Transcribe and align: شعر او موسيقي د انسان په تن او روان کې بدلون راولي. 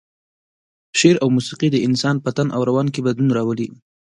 شعر 0.99 1.15
او 1.23 1.27
موسيقي 1.35 1.67
د 1.71 1.77
انسان 1.87 2.15
په 2.21 2.29
تن 2.37 2.47
او 2.55 2.61
روان 2.69 2.87
کې 2.93 3.05
بدلون 3.05 3.29
راولي. 3.37 3.67